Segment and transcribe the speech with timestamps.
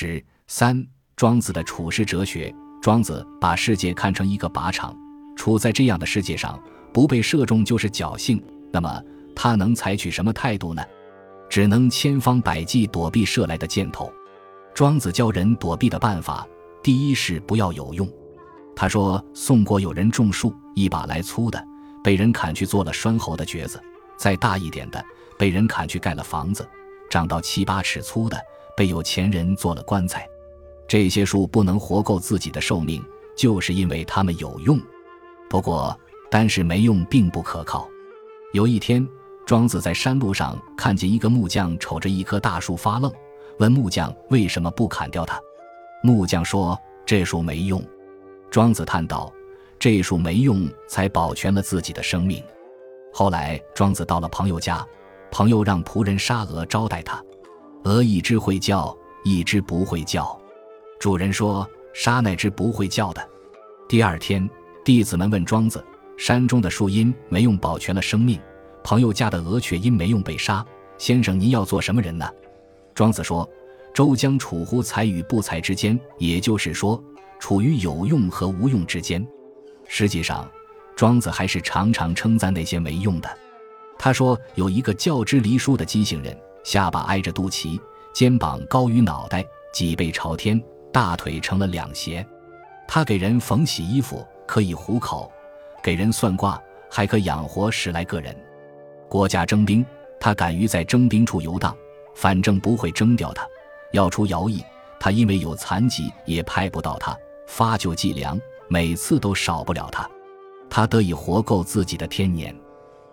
[0.00, 0.86] 十三，
[1.16, 2.54] 庄子的处世哲学。
[2.80, 4.96] 庄子把世界看成一个靶场，
[5.34, 6.56] 处在这样的世界上，
[6.94, 8.40] 不被射中就是侥幸。
[8.72, 9.02] 那么
[9.34, 10.80] 他能采取什么态度呢？
[11.50, 14.08] 只能千方百计躲避射来的箭头。
[14.72, 16.46] 庄子教人躲避的办法，
[16.80, 18.08] 第一是不要有用。
[18.76, 21.60] 他说：“宋国有人种树，一把来粗的，
[22.04, 23.80] 被人砍去做了拴喉的橛子；
[24.16, 25.04] 再大一点的，
[25.36, 26.62] 被人砍去盖了房子；
[27.10, 28.38] 长到七八尺粗的，
[28.78, 30.24] 被有钱人做了棺材。
[30.86, 33.04] 这些树不能活够自己的寿命，
[33.36, 34.80] 就是因为它们有用。
[35.50, 35.98] 不过，
[36.30, 37.88] 单是没用并不可靠。
[38.52, 39.04] 有一天。”
[39.48, 43.10] 庄子在山路上看见一个木匠瞅着一棵大树发愣，
[43.58, 45.40] 问木匠为什么不砍掉它。
[46.02, 47.82] 木匠说：“这树没用。”
[48.52, 49.32] 庄子叹道
[49.80, 52.44] ：“这树没用，才保全了自己的生命。”
[53.10, 54.86] 后来，庄子到了朋友家，
[55.30, 57.24] 朋友让仆人杀鹅招待他。
[57.88, 60.38] 鹅一只会叫，一只不会叫。
[61.00, 63.28] 主人说：“杀那只不会叫的。”
[63.88, 64.46] 第二天，
[64.84, 65.82] 弟子们问庄子
[66.18, 68.38] ：“山中的树荫没用，保全了生命。”
[68.84, 70.62] 朋友家的鹅却因没用被杀。
[70.98, 72.30] 先生，您要做什么人呢？
[72.94, 73.48] 庄子说
[73.94, 77.02] ：“周将处乎才与不才之间，也就是说，
[77.38, 79.26] 处于有用和无用之间。”
[79.88, 80.46] 实际上，
[80.94, 83.38] 庄子还是常常称赞那些没用的。
[83.98, 87.80] 他说：“有一个较之离书的畸形人，下巴挨着肚脐，
[88.12, 92.22] 肩膀高于脑袋，脊背朝天，大腿成了两斜。
[92.86, 95.32] 他给人缝洗衣服，可以糊口；
[95.82, 98.36] 给人算卦，还可养活十来个人。”
[99.08, 99.82] 国家征兵，
[100.20, 101.74] 他敢于在征兵处游荡，
[102.14, 103.48] 反正不会征调他。
[103.92, 104.62] 要出徭役，
[105.00, 107.16] 他因为有残疾也派不到他。
[107.46, 108.38] 发酒计粮，
[108.68, 110.06] 每次都少不了他。
[110.68, 112.54] 他得以活够自己的天年。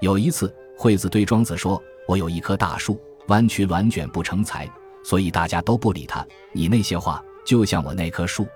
[0.00, 4.68] 有一次，惠子对庄子说：“我有一棵大树，弯曲挛卷不成材，
[5.04, 6.26] 所以大家都不理他。
[6.52, 8.46] 你那些话，就像我那棵树。”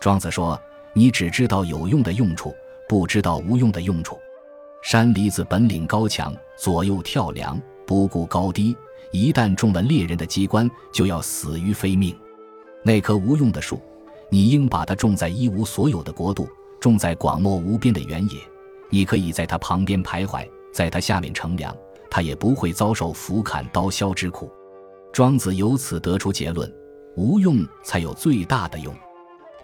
[0.00, 0.60] 庄子说
[0.92, 2.54] ：“你只知道有用的用处，
[2.88, 4.18] 不知道无用的用处。”
[4.82, 8.76] 山狸子本领高强，左右跳梁，不顾高低。
[9.12, 12.14] 一旦中了猎人的机关，就要死于非命。
[12.82, 13.80] 那棵无用的树，
[14.28, 16.48] 你应把它种在一无所有的国度，
[16.80, 18.38] 种在广袤无边的原野。
[18.90, 21.74] 你可以在它旁边徘徊，在它下面乘凉，
[22.14, 24.48] 他也不会遭受斧砍刀削之苦。
[25.12, 26.72] 庄子由此得出结论：
[27.16, 28.94] 无用才有最大的用。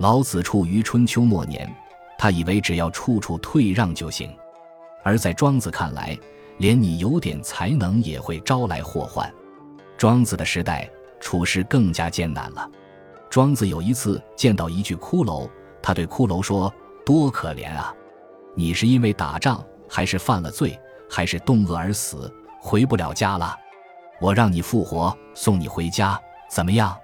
[0.00, 1.72] 老子处于春秋末年，
[2.18, 4.28] 他以为只要处处退让就行。
[5.04, 6.18] 而在庄子看来，
[6.58, 9.32] 连你有点才能也会招来祸患。
[9.96, 10.90] 庄子的时代
[11.20, 12.68] 处事更加艰难了。
[13.30, 15.48] 庄子有一次见到一具骷髅，
[15.80, 16.72] 他对骷髅说
[17.06, 17.94] ：“多可怜啊！
[18.56, 20.76] 你是因为打仗，还是犯了罪，
[21.08, 22.28] 还是冻饿而死，
[22.60, 23.58] 回不了家了？
[24.20, 26.96] 我让你复活，送你回家，怎么样？”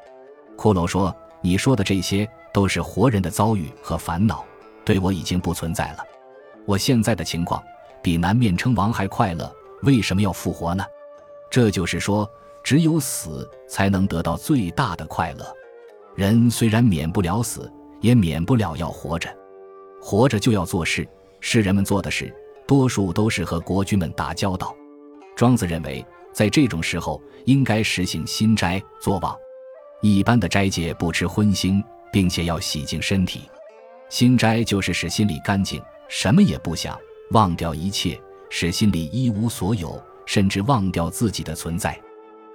[0.56, 4.44] 骷髅说：“你说的这些都是活人的遭遇和烦恼，
[4.84, 6.04] 对我已经不存在了。
[6.66, 7.62] 我现在的情况。”
[8.02, 9.52] 比南面称王还快乐，
[9.82, 10.84] 为什么要复活呢？
[11.50, 12.30] 这就是说，
[12.62, 15.44] 只有死才能得到最大的快乐。
[16.14, 17.68] 人虽然免不了死，
[18.00, 19.28] 也免不了要活着。
[20.00, 21.04] 活着就要做事，
[21.40, 22.32] 是人们做的事，
[22.64, 24.72] 多数都是和国君们打交道。
[25.36, 29.36] 庄子认为，在这种时候应该实行心斋作望。
[30.00, 33.42] 一般的斋戒不吃荤腥，并且要洗净身体。
[34.08, 36.98] 心斋就是使心里干净，什么也不想。
[37.32, 42.00] 忘掉一切，使心里一无所有，甚至忘掉自己的存在。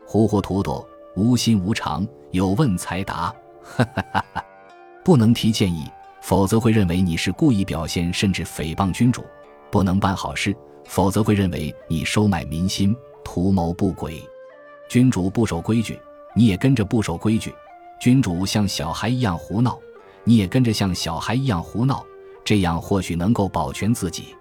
[0.07, 0.83] 糊糊涂涂，
[1.15, 3.33] 无心无常，有问才答。
[3.61, 4.43] 哈哈哈哈
[5.03, 5.85] 不能提建议，
[6.21, 9.21] 否则会认为你是故意表现，甚至诽谤君主；
[9.69, 10.55] 不能办好事，
[10.85, 14.21] 否则会认为你收买民心，图谋不轨。
[14.89, 15.99] 君主不守规矩，
[16.35, 17.51] 你也跟着不守规矩；
[17.99, 19.79] 君主像小孩一样胡闹，
[20.23, 22.05] 你也跟着像小孩一样胡闹。
[22.43, 24.35] 这样或许能够保全自己。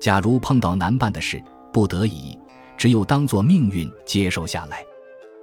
[0.00, 1.40] 假如碰到难办的事，
[1.72, 2.36] 不得已，
[2.76, 4.84] 只有当做命运接受下来。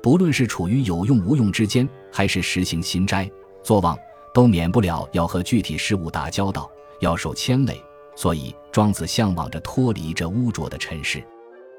[0.01, 3.29] 不论是处于有用无用之间，还是实行心斋
[3.63, 3.95] 作望，
[4.33, 6.69] 都免不了要和具体事物打交道，
[7.01, 7.79] 要受牵累。
[8.21, 11.23] 所以，庄子向往着脱离这污浊的尘世。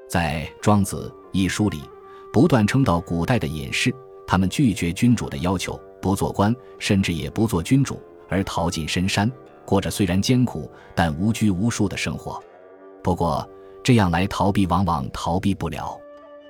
[0.09, 1.79] 在《庄子》一书里，
[2.33, 3.95] 不断称道古代的隐士，
[4.27, 7.97] 他们拒绝君主的要求，不做官，甚至也不做君主，
[8.27, 9.31] 而逃进深山，
[9.63, 12.37] 过着虽然艰苦但无拘无束的生活。
[13.01, 13.49] 不过，
[13.81, 15.97] 这样来逃避，往往逃避不了。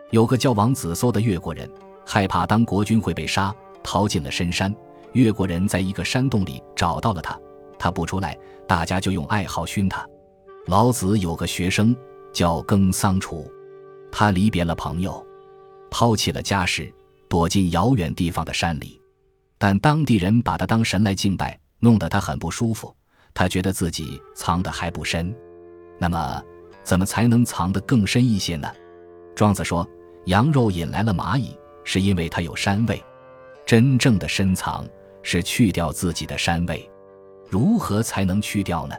[0.10, 1.70] 有个叫王子搜的越国人，
[2.04, 3.54] 害怕当国君会被杀，
[3.84, 4.76] 逃进了深山。
[5.12, 7.40] 越国人在一个山洞里找到了他，
[7.84, 10.08] 他不出来，大家就用爱好熏他。
[10.68, 11.94] 老子有个学生
[12.32, 13.52] 叫耕桑楚，
[14.10, 15.22] 他离别了朋友，
[15.92, 16.90] 抛弃了家事，
[17.28, 19.02] 躲进遥远地方的山里。
[19.58, 22.96] 但当地人把他当神来敬拜，弄得他很不舒服。
[23.34, 25.36] 他觉得自己藏得还不深。
[26.00, 26.42] 那么，
[26.84, 28.72] 怎么才能藏得更深一些呢？
[29.36, 29.86] 庄子说
[30.28, 31.54] ：“羊肉引来了蚂蚁，
[31.84, 33.04] 是因为它有膻味。
[33.66, 34.88] 真正的深藏
[35.22, 36.90] 是去掉自己的膻味。
[37.54, 38.96] 如何才能去掉呢？”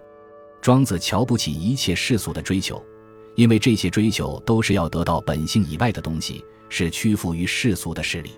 [0.63, 2.81] 庄子瞧不起一切世俗的追求，
[3.35, 8.31] 因为这些追求都是要得到本性以外的东西，是屈服于世俗的势力。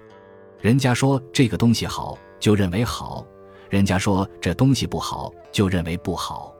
[0.58, 3.26] 人家说这个东西好，就认为好；
[3.68, 6.56] 人家说这东西不好，就认为不好。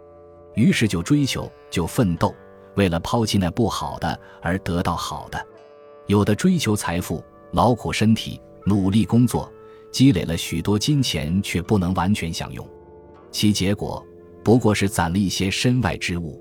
[0.55, 2.35] 于是就追求，就奋斗，
[2.75, 5.47] 为了抛弃那不好的而得到好的。
[6.07, 9.51] 有的追求财富，劳苦身体，努力工作，
[9.91, 12.69] 积累了许多金钱，却不能完全享用，
[13.31, 14.05] 其结果。
[14.45, 16.41] 不过是攒了一些身外之物，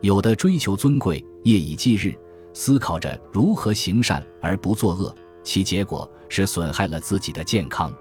[0.00, 2.12] 有的追求尊贵，夜以继日，
[2.52, 5.14] 思考着如何行善而不作恶，
[5.44, 7.94] 其结果是损害了自己的健康。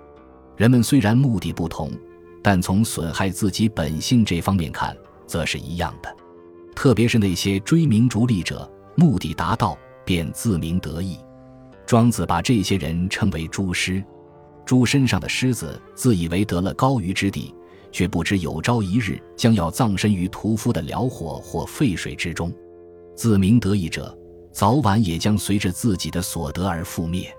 [0.57, 1.92] 人们虽然目的不同，
[2.42, 6.12] 但从损害自己本性这方面看，则是一样的。
[6.75, 11.19] 特别是那些追名逐利者，目的达到便自鸣得意。
[11.86, 14.04] 庄子把这些人称为猪师，
[14.66, 17.54] 猪身上的狮子自以为得了高于之地。
[17.91, 22.53] 却不知有朝一日将要葬身于屠夫的燎火或沸水之中，
[23.15, 24.15] 自鸣得意者，
[24.51, 27.33] 早晚也将随着自己的所得而覆灭。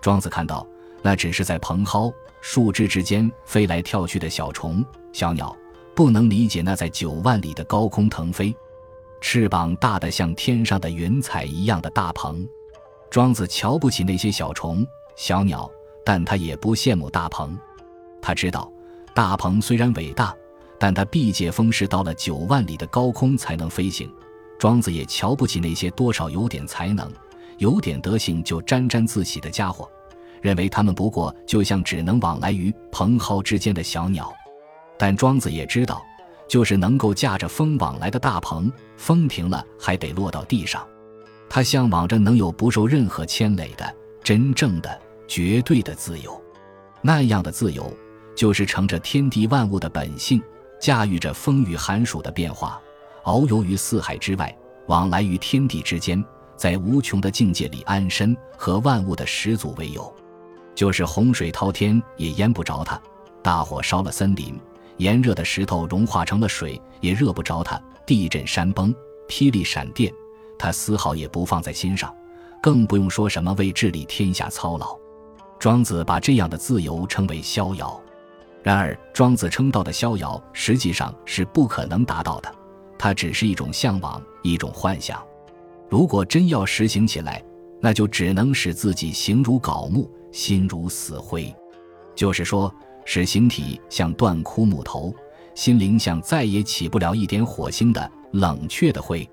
[0.00, 0.66] 庄子看到，
[1.02, 5.56] 那只是在蓬蒿树枝之间飞来跳去的小虫、小鸟，
[5.94, 8.54] 不能理解那在九万里的高空腾飞、
[9.20, 12.48] 翅膀大得像天上的云彩一样的大鹏。
[13.10, 14.86] 庄子瞧不起那些小虫、
[15.16, 15.68] 小鸟，
[16.04, 17.58] 但他也不羡慕大鹏，
[18.22, 18.70] 他知道。
[19.18, 20.32] 大鹏虽然伟大，
[20.78, 24.08] 但他毕借风势到了九万里的高空才能飞行。
[24.60, 27.12] 庄子也瞧不起那些多少有点才能、
[27.56, 29.90] 有点德行就沾沾自喜的家伙，
[30.40, 34.32] 认为他们不过就像只能往来于蓬蒿之间的小鸟。
[34.96, 36.00] 但庄子也知道，
[36.46, 40.86] 就是能够驾着风往来的大鹏，风停了还得落到地上。
[41.50, 43.92] 他向往着能有不受任何牵累的
[44.22, 46.40] 真正的、绝对的自由，
[47.02, 47.92] 那样的自由。
[48.38, 50.40] 就是乘着天地万物的本性，
[50.80, 52.80] 驾驭着风雨寒暑的变化，
[53.24, 54.56] 遨游于四海之外，
[54.86, 56.24] 往来于天地之间，
[56.56, 60.14] 在无穷的境界里安身，和万物的始祖为友。
[60.72, 63.02] 就是洪水滔天也淹不着他，
[63.42, 64.56] 大火烧了森林，
[64.98, 68.94] 炎热的石头融化成了水也热不着他，地震山崩，
[69.28, 70.14] 霹雳闪电，
[70.56, 72.14] 他丝毫也不放在心上，
[72.62, 74.96] 更不用说什么为治理天下操劳。
[75.58, 78.00] 庄子把这样的自由称为逍遥。
[78.68, 82.54] 然而，庄子称道的逍遥，实际上是不可能达到的。
[82.98, 85.26] 它只是一种向往，一种幻想。
[85.88, 87.42] 如果真要实行起来，
[87.80, 91.50] 那就只能使自己形如槁木，心如死灰。
[92.14, 92.70] 就是说，
[93.06, 95.14] 使形体像断枯木头，
[95.54, 99.26] 心灵像再也起不了一点火星的冷却的灰。